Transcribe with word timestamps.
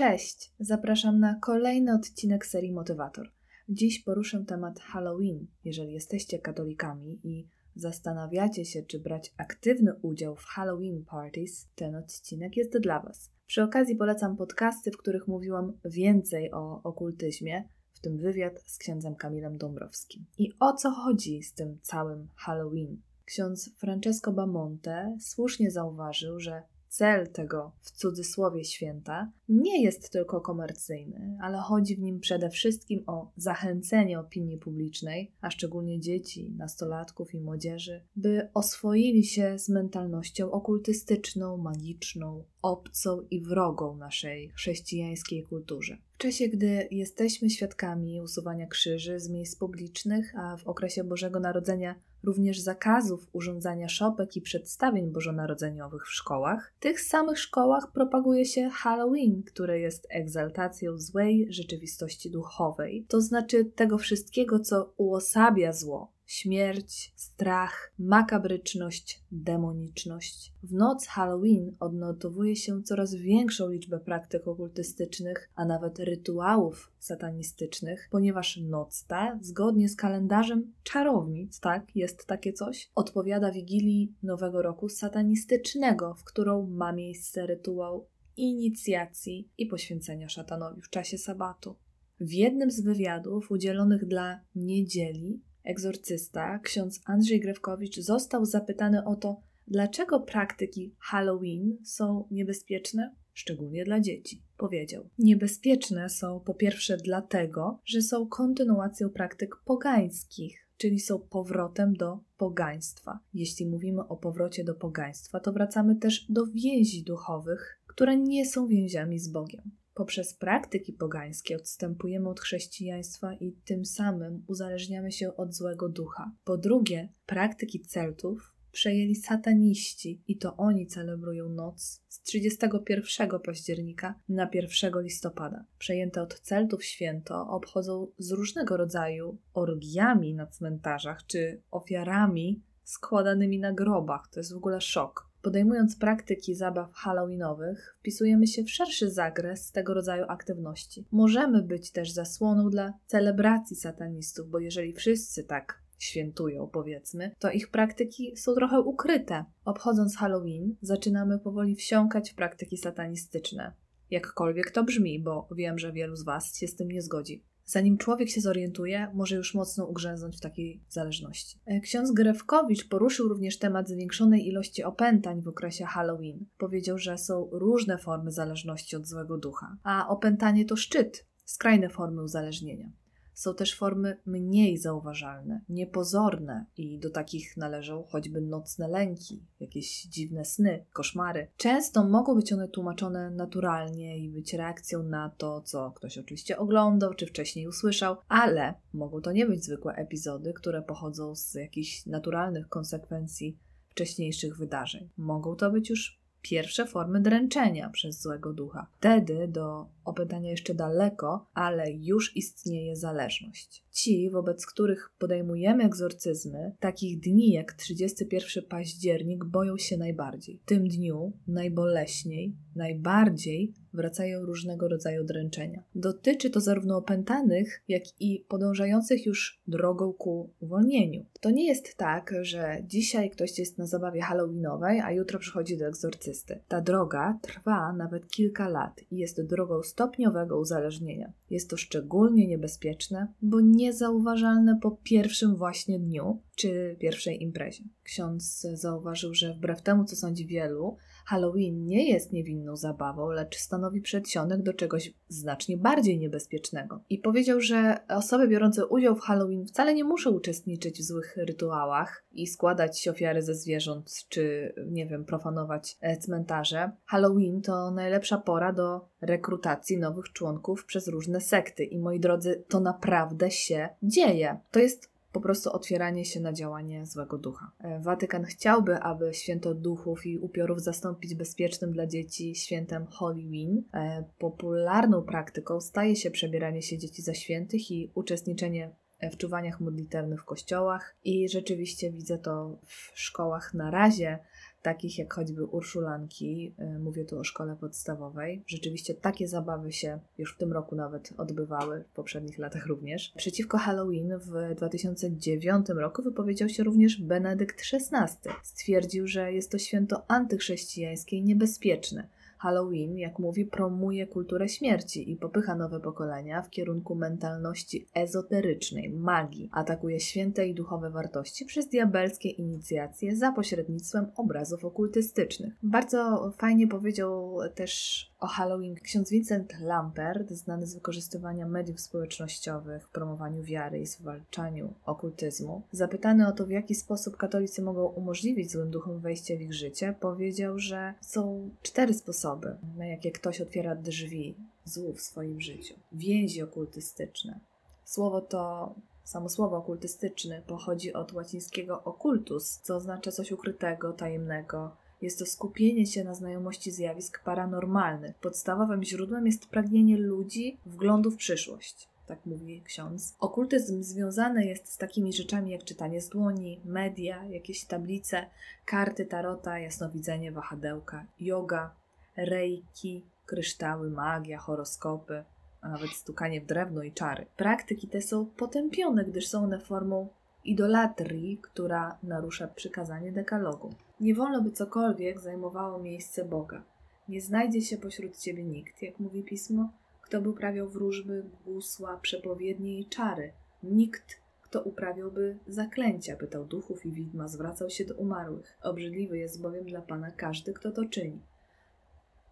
Cześć! 0.00 0.52
Zapraszam 0.60 1.20
na 1.20 1.34
kolejny 1.34 1.94
odcinek 1.94 2.46
serii 2.46 2.72
Motywator. 2.72 3.32
Dziś 3.68 4.02
poruszę 4.02 4.44
temat 4.48 4.80
Halloween. 4.80 5.46
Jeżeli 5.64 5.92
jesteście 5.92 6.38
katolikami 6.38 7.20
i 7.24 7.48
zastanawiacie 7.74 8.64
się, 8.64 8.82
czy 8.82 8.98
brać 8.98 9.34
aktywny 9.36 9.94
udział 10.02 10.36
w 10.36 10.44
Halloween 10.44 11.04
parties, 11.04 11.68
ten 11.74 11.96
odcinek 11.96 12.56
jest 12.56 12.78
dla 12.78 13.00
Was. 13.00 13.30
Przy 13.46 13.62
okazji 13.62 13.96
polecam 13.96 14.36
podcasty, 14.36 14.90
w 14.90 14.96
których 14.96 15.28
mówiłam 15.28 15.72
więcej 15.84 16.52
o 16.52 16.82
okultyzmie, 16.82 17.68
w 17.92 18.00
tym 18.00 18.18
wywiad 18.18 18.62
z 18.66 18.78
księdzem 18.78 19.14
Kamilem 19.14 19.58
Dąbrowskim. 19.58 20.26
I 20.38 20.52
o 20.60 20.72
co 20.72 20.90
chodzi 20.90 21.42
z 21.42 21.54
tym 21.54 21.78
całym 21.82 22.28
Halloween? 22.36 23.02
Ksiądz 23.24 23.70
Francesco 23.76 24.32
Bamonte 24.32 25.16
słusznie 25.20 25.70
zauważył, 25.70 26.40
że 26.40 26.62
cel 26.90 27.28
tego 27.28 27.72
w 27.80 27.90
cudzysłowie 27.90 28.64
święta 28.64 29.32
nie 29.48 29.82
jest 29.82 30.10
tylko 30.12 30.40
komercyjny, 30.40 31.38
ale 31.42 31.58
chodzi 31.58 31.96
w 31.96 31.98
nim 32.00 32.20
przede 32.20 32.50
wszystkim 32.50 33.04
o 33.06 33.32
zachęcenie 33.36 34.20
opinii 34.20 34.58
publicznej, 34.58 35.32
a 35.40 35.50
szczególnie 35.50 36.00
dzieci, 36.00 36.54
nastolatków 36.56 37.34
i 37.34 37.40
młodzieży, 37.40 38.04
by 38.16 38.48
oswoili 38.54 39.24
się 39.24 39.58
z 39.58 39.68
mentalnością 39.68 40.50
okultystyczną, 40.50 41.56
magiczną, 41.56 42.44
obcą 42.62 43.20
i 43.30 43.40
wrogą 43.40 43.96
naszej 43.96 44.48
chrześcijańskiej 44.48 45.42
kulturze. 45.42 45.98
W 46.14 46.18
czasie, 46.18 46.48
gdy 46.48 46.88
jesteśmy 46.90 47.50
świadkami 47.50 48.20
usuwania 48.20 48.66
krzyży 48.66 49.20
z 49.20 49.30
miejsc 49.30 49.56
publicznych, 49.56 50.32
a 50.36 50.56
w 50.56 50.66
okresie 50.66 51.04
Bożego 51.04 51.40
Narodzenia 51.40 51.94
również 52.24 52.60
zakazów 52.60 53.26
urządzania 53.32 53.88
szopek 53.88 54.36
i 54.36 54.40
przedstawień 54.40 55.10
bożonarodzeniowych 55.10 56.06
w 56.06 56.14
szkołach, 56.14 56.72
w 56.76 56.80
tych 56.80 57.00
samych 57.00 57.38
szkołach 57.38 57.92
propaguje 57.92 58.44
się 58.44 58.70
Halloween, 58.70 59.42
które 59.42 59.80
jest 59.80 60.06
egzaltacją 60.10 60.98
złej 60.98 61.46
rzeczywistości 61.50 62.30
duchowej, 62.30 63.06
to 63.08 63.20
znaczy 63.20 63.64
tego 63.64 63.98
wszystkiego, 63.98 64.58
co 64.58 64.92
uosabia 64.96 65.72
zło, 65.72 66.12
śmierć, 66.30 67.12
strach, 67.16 67.92
makabryczność, 67.98 69.22
demoniczność. 69.32 70.52
W 70.62 70.72
noc 70.72 71.06
Halloween 71.06 71.76
odnotowuje 71.80 72.56
się 72.56 72.82
coraz 72.82 73.14
większą 73.14 73.68
liczbę 73.68 74.00
praktyk 74.00 74.48
okultystycznych, 74.48 75.50
a 75.54 75.64
nawet 75.64 75.98
rytuałów 75.98 76.92
satanistycznych, 76.98 78.08
ponieważ 78.10 78.56
noc 78.56 79.04
ta, 79.04 79.38
zgodnie 79.42 79.88
z 79.88 79.96
kalendarzem 79.96 80.72
czarownic, 80.82 81.60
tak, 81.60 81.96
jest 81.96 82.26
takie 82.26 82.52
coś, 82.52 82.90
odpowiada 82.94 83.52
Wigilii 83.52 84.14
Nowego 84.22 84.62
Roku 84.62 84.88
satanistycznego, 84.88 86.14
w 86.14 86.24
którą 86.24 86.66
ma 86.66 86.92
miejsce 86.92 87.46
rytuał 87.46 88.06
inicjacji 88.36 89.48
i 89.58 89.66
poświęcenia 89.66 90.28
szatanowi 90.28 90.82
w 90.82 90.90
czasie 90.90 91.18
sabatu. 91.18 91.76
W 92.20 92.32
jednym 92.32 92.70
z 92.70 92.80
wywiadów 92.80 93.50
udzielonych 93.50 94.06
dla 94.06 94.40
niedzieli 94.54 95.40
egzorcysta, 95.64 96.58
ksiądz 96.58 97.00
Andrzej 97.04 97.40
Grewkowicz, 97.40 98.00
został 98.00 98.44
zapytany 98.44 99.04
o 99.04 99.16
to, 99.16 99.40
dlaczego 99.68 100.20
praktyki 100.20 100.94
Halloween 100.98 101.78
są 101.84 102.28
niebezpieczne, 102.30 103.14
szczególnie 103.32 103.84
dla 103.84 104.00
dzieci. 104.00 104.42
Powiedział: 104.56 105.08
Niebezpieczne 105.18 106.08
są 106.08 106.40
po 106.40 106.54
pierwsze 106.54 106.96
dlatego, 106.96 107.80
że 107.84 108.02
są 108.02 108.26
kontynuacją 108.26 109.10
praktyk 109.10 109.56
pogańskich, 109.64 110.66
czyli 110.76 111.00
są 111.00 111.18
powrotem 111.18 111.94
do 111.94 112.20
pogaństwa. 112.36 113.20
Jeśli 113.34 113.66
mówimy 113.66 114.08
o 114.08 114.16
powrocie 114.16 114.64
do 114.64 114.74
pogaństwa, 114.74 115.40
to 115.40 115.52
wracamy 115.52 115.96
też 115.96 116.26
do 116.28 116.46
więzi 116.46 117.04
duchowych, 117.04 117.80
które 117.86 118.16
nie 118.16 118.46
są 118.46 118.66
więziami 118.66 119.18
z 119.18 119.28
Bogiem. 119.28 119.79
Poprzez 120.00 120.34
praktyki 120.34 120.92
pogańskie 120.92 121.56
odstępujemy 121.56 122.28
od 122.28 122.40
chrześcijaństwa 122.40 123.34
i 123.34 123.52
tym 123.52 123.84
samym 123.84 124.44
uzależniamy 124.46 125.12
się 125.12 125.36
od 125.36 125.54
złego 125.54 125.88
ducha. 125.88 126.32
Po 126.44 126.58
drugie, 126.58 127.08
praktyki 127.26 127.80
Celtów 127.80 128.54
przejęli 128.72 129.14
sataniści 129.14 130.22
i 130.28 130.38
to 130.38 130.56
oni 130.56 130.86
celebrują 130.86 131.48
noc 131.48 132.02
z 132.08 132.22
31 132.22 133.40
października 133.44 134.20
na 134.28 134.50
1 134.52 134.92
listopada. 135.02 135.64
Przejęte 135.78 136.22
od 136.22 136.40
Celtów 136.40 136.84
święto 136.84 137.48
obchodzą 137.48 138.12
z 138.18 138.30
różnego 138.30 138.76
rodzaju 138.76 139.38
orgiami 139.54 140.34
na 140.34 140.46
cmentarzach 140.46 141.26
czy 141.26 141.62
ofiarami 141.70 142.62
składanymi 142.84 143.58
na 143.58 143.72
grobach. 143.72 144.28
To 144.30 144.40
jest 144.40 144.52
w 144.52 144.56
ogóle 144.56 144.80
szok. 144.80 145.29
Podejmując 145.42 145.96
praktyki 145.96 146.54
zabaw 146.54 146.92
halloweenowych, 146.94 147.96
wpisujemy 148.00 148.46
się 148.46 148.64
w 148.64 148.70
szerszy 148.70 149.10
zakres 149.10 149.72
tego 149.72 149.94
rodzaju 149.94 150.24
aktywności. 150.28 151.06
Możemy 151.12 151.62
być 151.62 151.90
też 151.90 152.10
zasłoną 152.10 152.70
dla 152.70 152.92
celebracji 153.06 153.76
satanistów, 153.76 154.50
bo 154.50 154.58
jeżeli 154.58 154.92
wszyscy 154.92 155.44
tak 155.44 155.82
świętują, 155.98 156.68
powiedzmy, 156.72 157.30
to 157.38 157.50
ich 157.50 157.70
praktyki 157.70 158.36
są 158.36 158.54
trochę 158.54 158.80
ukryte. 158.80 159.44
Obchodząc 159.64 160.16
Halloween, 160.16 160.76
zaczynamy 160.82 161.38
powoli 161.38 161.74
wsiąkać 161.76 162.30
w 162.30 162.34
praktyki 162.34 162.76
satanistyczne. 162.76 163.72
Jakkolwiek 164.10 164.70
to 164.70 164.84
brzmi, 164.84 165.22
bo 165.22 165.48
wiem, 165.56 165.78
że 165.78 165.92
wielu 165.92 166.16
z 166.16 166.24
Was 166.24 166.58
się 166.58 166.68
z 166.68 166.76
tym 166.76 166.88
nie 166.88 167.02
zgodzi. 167.02 167.44
Zanim 167.64 167.98
człowiek 167.98 168.28
się 168.28 168.40
zorientuje, 168.40 169.10
może 169.14 169.36
już 169.36 169.54
mocno 169.54 169.86
ugrzęznąć 169.86 170.36
w 170.36 170.40
takiej 170.40 170.82
zależności. 170.88 171.58
E, 171.66 171.80
ksiądz 171.80 172.12
Grewkowicz 172.12 172.88
poruszył 172.88 173.28
również 173.28 173.58
temat 173.58 173.88
zwiększonej 173.88 174.48
ilości 174.48 174.84
opętań 174.84 175.42
w 175.42 175.48
okresie 175.48 175.84
Halloween. 175.84 176.46
Powiedział, 176.58 176.98
że 176.98 177.18
są 177.18 177.48
różne 177.52 177.98
formy 177.98 178.32
zależności 178.32 178.96
od 178.96 179.06
złego 179.06 179.38
ducha, 179.38 179.76
a 179.82 180.08
opętanie 180.08 180.64
to 180.64 180.76
szczyt, 180.76 181.26
skrajne 181.44 181.88
formy 181.88 182.22
uzależnienia. 182.22 182.92
Są 183.40 183.54
też 183.54 183.74
formy 183.74 184.16
mniej 184.26 184.78
zauważalne, 184.78 185.60
niepozorne 185.68 186.66
i 186.76 186.98
do 186.98 187.10
takich 187.10 187.56
należą 187.56 188.04
choćby 188.08 188.40
nocne 188.40 188.88
lęki, 188.88 189.42
jakieś 189.60 190.02
dziwne 190.02 190.44
sny, 190.44 190.84
koszmary. 190.92 191.48
Często 191.56 192.04
mogą 192.04 192.34
być 192.34 192.52
one 192.52 192.68
tłumaczone 192.68 193.30
naturalnie 193.30 194.18
i 194.18 194.28
być 194.28 194.54
reakcją 194.54 195.02
na 195.02 195.30
to, 195.30 195.60
co 195.60 195.90
ktoś 195.90 196.18
oczywiście 196.18 196.58
oglądał 196.58 197.14
czy 197.14 197.26
wcześniej 197.26 197.68
usłyszał, 197.68 198.16
ale 198.28 198.74
mogą 198.92 199.20
to 199.20 199.32
nie 199.32 199.46
być 199.46 199.64
zwykłe 199.64 199.94
epizody, 199.94 200.52
które 200.52 200.82
pochodzą 200.82 201.34
z 201.34 201.54
jakichś 201.54 202.06
naturalnych 202.06 202.68
konsekwencji 202.68 203.58
wcześniejszych 203.88 204.56
wydarzeń. 204.56 205.08
Mogą 205.16 205.56
to 205.56 205.70
być 205.70 205.90
już 205.90 206.19
pierwsze 206.42 206.86
formy 206.86 207.20
dręczenia 207.20 207.90
przez 207.90 208.22
złego 208.22 208.52
ducha. 208.52 208.86
Wtedy 208.98 209.48
do 209.48 209.86
opętania 210.04 210.50
jeszcze 210.50 210.74
daleko, 210.74 211.46
ale 211.54 211.92
już 211.92 212.36
istnieje 212.36 212.96
zależność. 212.96 213.84
Ci, 213.90 214.30
wobec 214.30 214.66
których 214.66 215.10
podejmujemy 215.18 215.84
egzorcyzmy, 215.84 216.72
takich 216.80 217.20
dni 217.20 217.52
jak 217.52 217.72
31 217.72 218.64
październik 218.68 219.44
boją 219.44 219.78
się 219.78 219.96
najbardziej. 219.96 220.58
W 220.58 220.64
tym 220.64 220.88
dniu 220.88 221.32
najboleśniej, 221.46 222.56
najbardziej 222.76 223.74
wracają 223.92 224.46
różnego 224.46 224.88
rodzaju 224.88 225.24
dręczenia. 225.24 225.82
Dotyczy 225.94 226.50
to 226.50 226.60
zarówno 226.60 226.96
opętanych, 226.96 227.82
jak 227.88 228.02
i 228.20 228.44
podążających 228.48 229.26
już 229.26 229.60
drogą 229.66 230.12
ku 230.12 230.50
uwolnieniu. 230.60 231.24
To 231.40 231.50
nie 231.50 231.66
jest 231.66 231.96
tak, 231.96 232.34
że 232.42 232.76
dzisiaj 232.84 233.30
ktoś 233.30 233.58
jest 233.58 233.78
na 233.78 233.86
zabawie 233.86 234.20
halloweenowej, 234.20 235.00
a 235.00 235.12
jutro 235.12 235.38
przychodzi 235.38 235.78
do 235.78 235.86
egzorcysty. 235.86 236.60
Ta 236.68 236.80
droga 236.80 237.38
trwa 237.42 237.92
nawet 237.92 238.28
kilka 238.28 238.68
lat 238.68 239.00
i 239.10 239.16
jest 239.16 239.42
drogą 239.42 239.82
stopniowego 239.82 240.58
uzależnienia. 240.58 241.32
Jest 241.50 241.70
to 241.70 241.76
szczególnie 241.76 242.46
niebezpieczne, 242.46 243.26
bo 243.42 243.60
niezauważalne 243.60 244.78
po 244.82 244.90
pierwszym 244.90 245.56
właśnie 245.56 245.98
dniu 245.98 246.38
czy 246.60 246.96
pierwszej 246.98 247.42
imprezie. 247.42 247.84
Ksiądz 248.02 248.60
zauważył, 248.60 249.34
że 249.34 249.54
wbrew 249.54 249.82
temu, 249.82 250.04
co 250.04 250.16
sądzi 250.16 250.46
wielu, 250.46 250.96
Halloween 251.26 251.84
nie 251.84 252.10
jest 252.10 252.32
niewinną 252.32 252.76
zabawą, 252.76 253.30
lecz 253.30 253.56
stanowi 253.56 254.00
przedsionek 254.00 254.62
do 254.62 254.74
czegoś 254.74 255.14
znacznie 255.28 255.76
bardziej 255.76 256.18
niebezpiecznego. 256.18 257.04
I 257.10 257.18
powiedział, 257.18 257.60
że 257.60 257.98
osoby 258.08 258.48
biorące 258.48 258.86
udział 258.86 259.16
w 259.16 259.20
Halloween 259.20 259.66
wcale 259.66 259.94
nie 259.94 260.04
muszą 260.04 260.30
uczestniczyć 260.30 260.98
w 260.98 261.02
złych 261.02 261.36
rytuałach 261.36 262.24
i 262.32 262.46
składać 262.46 263.08
ofiary 263.08 263.42
ze 263.42 263.54
zwierząt, 263.54 264.10
czy 264.28 264.74
nie 264.86 265.06
wiem, 265.06 265.24
profanować 265.24 265.96
e, 266.00 266.16
cmentarze. 266.16 266.90
Halloween 267.06 267.62
to 267.62 267.90
najlepsza 267.90 268.38
pora 268.38 268.72
do 268.72 269.08
rekrutacji 269.20 269.98
nowych 269.98 270.32
członków 270.32 270.84
przez 270.84 271.08
różne 271.08 271.40
sekty. 271.40 271.84
I 271.84 271.98
moi 271.98 272.20
drodzy, 272.20 272.64
to 272.68 272.80
naprawdę 272.80 273.50
się 273.50 273.88
dzieje. 274.02 274.60
To 274.70 274.80
jest 274.80 275.10
po 275.32 275.40
prostu 275.40 275.72
otwieranie 275.72 276.24
się 276.24 276.40
na 276.40 276.52
działanie 276.52 277.06
złego 277.06 277.38
ducha. 277.38 277.72
E, 277.78 278.00
Watykan 278.00 278.44
chciałby, 278.44 278.98
aby 278.98 279.34
święto 279.34 279.74
duchów 279.74 280.26
i 280.26 280.38
upiorów 280.38 280.80
zastąpić 280.80 281.34
bezpiecznym 281.34 281.92
dla 281.92 282.06
dzieci 282.06 282.54
świętem 282.54 283.06
Halloween. 283.06 283.82
E, 283.94 284.24
popularną 284.38 285.22
praktyką 285.22 285.80
staje 285.80 286.16
się 286.16 286.30
przebieranie 286.30 286.82
się 286.82 286.98
dzieci 286.98 287.22
za 287.22 287.34
świętych 287.34 287.90
i 287.90 288.10
uczestniczenie 288.14 288.90
w 289.32 289.36
czuwaniach 289.36 289.80
modlitewnych 289.80 290.42
w 290.42 290.44
kościołach 290.44 291.16
i 291.24 291.48
rzeczywiście 291.48 292.12
widzę 292.12 292.38
to 292.38 292.78
w 292.86 293.20
szkołach 293.20 293.74
na 293.74 293.90
razie 293.90 294.38
takich 294.82 295.18
jak 295.18 295.34
choćby 295.34 295.64
Urszulanki, 295.64 296.74
y, 296.78 296.98
mówię 296.98 297.24
tu 297.24 297.38
o 297.38 297.44
szkole 297.44 297.76
podstawowej. 297.80 298.62
Rzeczywiście 298.66 299.14
takie 299.14 299.48
zabawy 299.48 299.92
się 299.92 300.20
już 300.38 300.54
w 300.54 300.58
tym 300.58 300.72
roku 300.72 300.96
nawet 300.96 301.32
odbywały, 301.36 302.04
w 302.12 302.14
poprzednich 302.14 302.58
latach 302.58 302.86
również. 302.86 303.32
Przeciwko 303.36 303.78
Halloween 303.78 304.38
w 304.38 304.74
2009 304.74 305.86
roku 305.88 306.22
wypowiedział 306.22 306.68
się 306.68 306.84
również 306.84 307.22
Benedykt 307.22 307.82
XVI. 307.92 308.50
Stwierdził, 308.62 309.26
że 309.26 309.52
jest 309.52 309.70
to 309.70 309.78
święto 309.78 310.30
antychrześcijańskie 310.30 311.36
i 311.36 311.42
niebezpieczne 311.42 312.28
Halloween, 312.60 313.18
jak 313.18 313.38
mówi, 313.38 313.64
promuje 313.64 314.26
kulturę 314.26 314.68
śmierci 314.68 315.32
i 315.32 315.36
popycha 315.36 315.74
nowe 315.74 316.00
pokolenia 316.00 316.62
w 316.62 316.70
kierunku 316.70 317.14
mentalności 317.14 318.08
ezoterycznej, 318.14 319.10
magii. 319.10 319.70
Atakuje 319.72 320.20
święte 320.20 320.66
i 320.66 320.74
duchowe 320.74 321.10
wartości 321.10 321.64
przez 321.64 321.88
diabelskie 321.88 322.48
inicjacje 322.48 323.36
za 323.36 323.52
pośrednictwem 323.52 324.26
obrazów 324.36 324.84
okultystycznych. 324.84 325.74
Bardzo 325.82 326.52
fajnie 326.58 326.88
powiedział 326.88 327.58
też 327.74 328.29
o 328.40 328.46
Halloween 328.46 328.94
ksiądz 328.94 329.30
Vincent 329.30 329.80
Lampert, 329.80 330.50
znany 330.50 330.86
z 330.86 330.94
wykorzystywania 330.94 331.66
mediów 331.66 332.00
społecznościowych 332.00 333.06
w 333.06 333.10
promowaniu 333.10 333.62
wiary 333.62 334.00
i 334.00 334.06
zwalczaniu 334.06 334.94
okultyzmu. 335.04 335.82
Zapytany 335.92 336.48
o 336.48 336.52
to, 336.52 336.66
w 336.66 336.70
jaki 336.70 336.94
sposób 336.94 337.36
katolicy 337.36 337.82
mogą 337.82 338.04
umożliwić 338.04 338.70
złym 338.70 338.90
duchom 338.90 339.18
wejście 339.18 339.58
w 339.58 339.60
ich 339.60 339.74
życie, 339.74 340.14
powiedział, 340.20 340.78
że 340.78 341.14
są 341.20 341.70
cztery 341.82 342.14
sposoby, 342.14 342.76
na 342.96 343.06
jakie 343.06 343.32
ktoś 343.32 343.60
otwiera 343.60 343.94
drzwi 343.94 344.54
złu 344.84 345.12
w 345.12 345.20
swoim 345.20 345.60
życiu. 345.60 345.94
Więzi 346.12 346.62
okultystyczne. 346.62 347.60
Słowo 348.04 348.40
to 348.40 348.94
Samo 349.24 349.48
słowo 349.48 349.76
okultystyczny 349.76 350.62
pochodzi 350.66 351.12
od 351.12 351.32
łacińskiego 351.32 352.04
occultus, 352.04 352.80
co 352.82 352.96
oznacza 352.96 353.30
coś 353.30 353.52
ukrytego, 353.52 354.12
tajemnego, 354.12 354.96
jest 355.22 355.38
to 355.38 355.46
skupienie 355.46 356.06
się 356.06 356.24
na 356.24 356.34
znajomości 356.34 356.90
zjawisk 356.90 357.44
paranormalnych. 357.44 358.36
Podstawowym 358.36 359.04
źródłem 359.04 359.46
jest 359.46 359.66
pragnienie 359.66 360.16
ludzi 360.16 360.76
wglądu 360.86 361.30
w 361.30 361.36
przyszłość 361.36 362.10
tak 362.30 362.46
mówi 362.46 362.82
ksiądz. 362.82 363.34
Okultyzm 363.40 364.02
związany 364.02 364.66
jest 364.66 364.92
z 364.92 364.96
takimi 364.96 365.32
rzeczami 365.32 365.70
jak 365.70 365.84
czytanie 365.84 366.20
z 366.20 366.28
dłoni, 366.28 366.80
media, 366.84 367.44
jakieś 367.44 367.84
tablice, 367.84 368.46
karty 368.84 369.26
tarota, 369.26 369.78
jasnowidzenie, 369.78 370.52
wahadełka, 370.52 371.26
yoga, 371.40 371.94
reiki, 372.36 373.24
kryształy, 373.46 374.10
magia, 374.10 374.58
horoskopy, 374.58 375.44
a 375.80 375.88
nawet 375.88 376.10
stukanie 376.10 376.60
w 376.60 376.66
drewno 376.66 377.02
i 377.02 377.12
czary. 377.12 377.46
Praktyki 377.56 378.08
te 378.08 378.22
są 378.22 378.46
potępione, 378.46 379.24
gdyż 379.24 379.48
są 379.48 379.64
one 379.64 379.78
formą 379.78 380.28
idolatrii, 380.64 381.58
która 381.62 382.18
narusza 382.22 382.68
przykazanie 382.68 383.32
dekalogu. 383.32 383.94
Nie 384.20 384.34
wolno, 384.34 384.62
by 384.62 384.70
cokolwiek 384.70 385.40
zajmowało 385.40 385.98
miejsce 385.98 386.44
Boga. 386.44 386.82
Nie 387.28 387.40
znajdzie 387.40 387.82
się 387.82 387.96
pośród 387.96 388.38
ciebie 388.38 388.64
nikt, 388.64 389.02
jak 389.02 389.18
mówi 389.18 389.42
pismo, 389.42 389.92
kto 390.22 390.40
by 390.40 390.48
uprawiał 390.48 390.88
wróżby, 390.88 391.44
gusła, 391.64 392.16
przepowiednie 392.16 392.98
i 392.98 393.04
czary. 393.04 393.52
Nikt, 393.82 394.40
kto 394.62 394.82
uprawiałby 394.82 395.56
zaklęcia, 395.66 396.36
pytał 396.36 396.64
duchów 396.64 397.06
i 397.06 397.10
widma, 397.10 397.48
zwracał 397.48 397.90
się 397.90 398.04
do 398.04 398.14
umarłych. 398.14 398.78
Obrzydliwy 398.82 399.38
jest 399.38 399.62
bowiem 399.62 399.84
dla 399.84 400.02
Pana 400.02 400.30
każdy, 400.30 400.72
kto 400.72 400.92
to 400.92 401.04
czyni. 401.04 401.40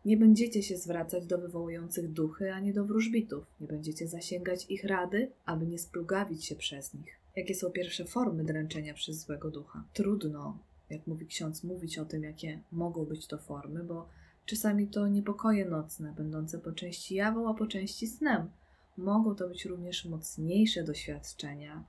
Nie 0.05 0.17
będziecie 0.17 0.63
się 0.63 0.77
zwracać 0.77 1.27
do 1.27 1.39
wywołujących 1.39 2.13
duchy, 2.13 2.53
ani 2.53 2.73
do 2.73 2.85
wróżbitów. 2.85 3.45
Nie 3.61 3.67
będziecie 3.67 4.09
zasięgać 4.09 4.67
ich 4.71 4.85
rady, 4.85 5.31
aby 5.45 5.67
nie 5.67 5.79
splugawić 5.79 6.45
się 6.45 6.57
przez 6.57 6.95
nich. 6.95 7.19
Jakie 7.39 7.55
są 7.55 7.71
pierwsze 7.71 8.05
formy 8.05 8.45
dręczenia 8.45 8.95
przez 8.95 9.17
złego 9.17 9.51
ducha? 9.51 9.85
Trudno, 9.93 10.59
jak 10.91 11.07
mówi 11.07 11.27
ksiądz, 11.27 11.65
mówić 11.65 11.99
o 11.99 12.05
tym, 12.05 12.23
jakie 12.23 12.61
mogą 12.73 13.05
być 13.05 13.27
to 13.27 13.39
formy, 13.39 13.85
bo 13.85 14.09
czasami 14.47 14.87
to 14.87 15.09
niepokoje 15.09 15.65
nocne, 15.65 16.15
będące 16.17 16.59
po 16.59 16.73
części 16.73 17.15
jawą, 17.15 17.51
a 17.51 17.55
po 17.55 17.67
części 17.67 18.07
snem. 18.07 18.51
Mogą 18.97 19.35
to 19.35 19.49
być 19.49 19.65
również 19.65 20.05
mocniejsze 20.05 20.85
doświadczenia, 20.85 21.85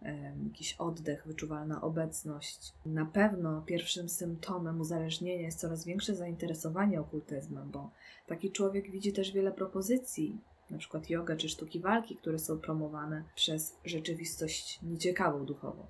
jakiś 0.46 0.74
oddech, 0.74 1.28
wyczuwalna 1.28 1.82
obecność. 1.82 2.74
Na 2.86 3.06
pewno 3.06 3.62
pierwszym 3.62 4.10
symptomem 4.10 4.82
uzależnienia 4.82 5.42
jest 5.42 5.60
coraz 5.60 5.86
większe 5.86 6.16
zainteresowanie 6.16 7.02
okultyzmem, 7.02 7.72
bo 7.72 7.92
taki 8.28 8.52
człowiek 8.52 8.92
widzi 8.92 9.14
też 9.14 9.32
wiele 9.32 9.52
propozycji, 9.52 10.38
na 10.70 10.78
przykład 10.78 11.10
yoga 11.10 11.36
czy 11.36 11.50
sztuki 11.50 11.80
walki, 11.80 12.16
które 12.16 12.40
są 12.40 12.60
promowane 12.60 13.24
przez 13.36 13.78
rzeczywistość 13.86 14.80
nieciekawą 14.84 15.46
duchowo. 15.46 15.88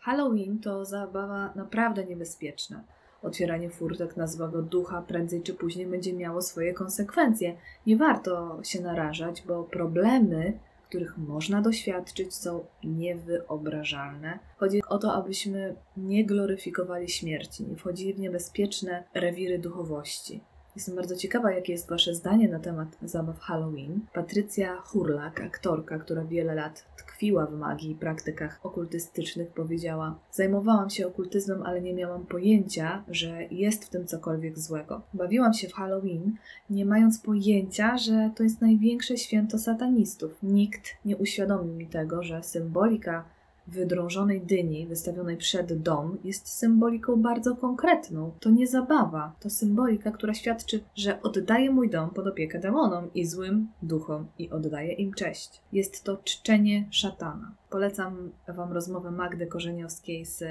Halloween 0.00 0.58
to 0.58 0.84
zabawa 0.84 1.52
naprawdę 1.54 2.04
niebezpieczna. 2.04 2.84
Otwieranie 3.22 3.70
furtek 3.70 4.16
na 4.16 4.26
złego 4.26 4.62
ducha 4.62 5.02
prędzej 5.02 5.42
czy 5.42 5.54
później 5.54 5.86
będzie 5.86 6.12
miało 6.12 6.42
swoje 6.42 6.74
konsekwencje. 6.74 7.56
Nie 7.86 7.96
warto 7.96 8.60
się 8.62 8.80
narażać, 8.80 9.42
bo 9.46 9.64
problemy, 9.64 10.58
których 10.88 11.18
można 11.18 11.62
doświadczyć, 11.62 12.34
są 12.34 12.64
niewyobrażalne. 12.84 14.38
Chodzi 14.56 14.82
o 14.88 14.98
to, 14.98 15.14
abyśmy 15.14 15.74
nie 15.96 16.24
gloryfikowali 16.26 17.08
śmierci, 17.08 17.64
nie 17.64 17.76
wchodzili 17.76 18.14
w 18.14 18.20
niebezpieczne 18.20 19.04
rewiry 19.14 19.58
duchowości. 19.58 20.40
Jestem 20.76 20.96
bardzo 20.96 21.16
ciekawa, 21.16 21.52
jakie 21.52 21.72
jest 21.72 21.88
Wasze 21.88 22.14
zdanie 22.14 22.48
na 22.48 22.58
temat 22.58 22.88
zabaw 23.02 23.38
Halloween. 23.38 24.00
Patrycja 24.12 24.76
Hurlak, 24.76 25.40
aktorka, 25.40 25.98
która 25.98 26.24
wiele 26.24 26.54
lat 26.54 26.86
tkwiła 26.96 27.46
w 27.46 27.52
magii 27.52 27.90
i 27.90 27.94
praktykach 27.94 28.60
okultystycznych, 28.62 29.48
powiedziała: 29.48 30.18
Zajmowałam 30.32 30.90
się 30.90 31.06
okultyzmem, 31.06 31.62
ale 31.62 31.80
nie 31.80 31.94
miałam 31.94 32.26
pojęcia, 32.26 33.04
że 33.08 33.42
jest 33.50 33.84
w 33.84 33.88
tym 33.88 34.06
cokolwiek 34.06 34.58
złego. 34.58 35.02
Bawiłam 35.14 35.54
się 35.54 35.68
w 35.68 35.72
Halloween, 35.72 36.36
nie 36.70 36.84
mając 36.84 37.18
pojęcia, 37.18 37.98
że 37.98 38.30
to 38.36 38.42
jest 38.42 38.60
największe 38.60 39.16
święto 39.16 39.58
satanistów. 39.58 40.38
Nikt 40.42 40.82
nie 41.04 41.16
uświadomił 41.16 41.74
mi 41.74 41.86
tego, 41.86 42.22
że 42.22 42.42
symbolika 42.42 43.24
wydrążonej 43.66 44.40
dyni 44.40 44.86
wystawionej 44.86 45.36
przed 45.36 45.82
dom 45.82 46.18
jest 46.24 46.48
symboliką 46.48 47.22
bardzo 47.22 47.56
konkretną. 47.56 48.32
To 48.40 48.50
nie 48.50 48.66
zabawa, 48.66 49.32
to 49.40 49.50
symbolika, 49.50 50.10
która 50.10 50.34
świadczy, 50.34 50.80
że 50.94 51.22
oddaję 51.22 51.70
mój 51.70 51.90
dom 51.90 52.10
pod 52.10 52.26
opiekę 52.26 52.58
demonom 52.58 53.10
i 53.14 53.26
złym 53.26 53.68
duchom 53.82 54.26
i 54.38 54.50
oddaję 54.50 54.92
im 54.92 55.12
cześć. 55.12 55.60
Jest 55.72 56.04
to 56.04 56.16
czczenie 56.24 56.88
szatana. 56.90 57.52
Polecam 57.70 58.30
Wam 58.48 58.72
rozmowę 58.72 59.10
Magdy 59.10 59.46
Korzeniowskiej 59.46 60.24
z 60.26 60.44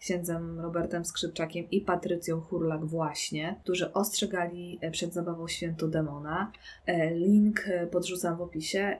księdzem 0.00 0.60
Robertem 0.60 1.04
Skrzypczakiem 1.04 1.70
i 1.70 1.80
Patrycją 1.80 2.40
Hurlak 2.40 2.84
właśnie, 2.84 3.56
którzy 3.62 3.92
ostrzegali 3.92 4.78
e, 4.80 4.90
przed 4.90 5.14
zabawą 5.14 5.48
święto 5.48 5.88
demona. 5.88 6.52
E, 6.86 7.14
link 7.14 7.68
e, 7.68 7.86
podrzucam 7.86 8.36
w 8.36 8.40
opisie 8.40 8.98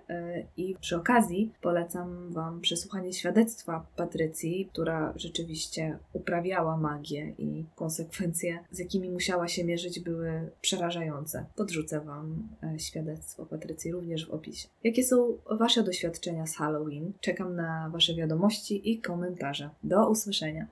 i 0.56 0.76
przy 0.80 0.96
okazji 0.96 1.52
polecam 1.62 2.32
Wam 2.32 2.60
przesłuchanie 2.60 3.12
świadectwa 3.12 3.86
Patrycji, 3.96 4.68
która 4.72 5.12
rzeczywiście 5.16 5.98
uprawiała 6.12 6.76
magię 6.76 7.34
i 7.38 7.64
konsekwencje, 7.76 8.58
z 8.70 8.78
jakimi 8.78 9.10
musiała 9.10 9.48
się 9.48 9.64
mierzyć, 9.64 10.00
były 10.00 10.50
przerażające. 10.60 11.46
Podrzucę 11.56 12.00
Wam 12.00 12.48
świadectwo 12.78 13.46
Patrycji 13.46 13.92
również 13.92 14.26
w 14.26 14.30
opisie. 14.30 14.68
Jakie 14.84 15.04
są 15.04 15.36
Wasze 15.50 15.82
doświadczenia 15.82 16.46
z 16.46 16.56
Halloween? 16.56 17.12
Czekam 17.20 17.56
na 17.56 17.90
Wasze 17.92 18.14
wiadomości 18.14 18.92
i 18.92 19.00
komentarze. 19.00 19.70
Do 19.84 20.10
usłyszenia. 20.10 20.66